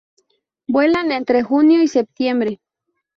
Vuelan 0.67 1.11
en 1.11 1.11
entre 1.11 1.43
junio 1.43 1.83
y 1.83 1.87
septiembre. 1.87 2.59